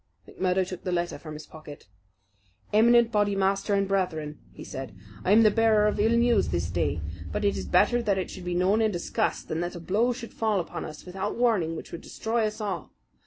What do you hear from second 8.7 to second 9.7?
and discussed, than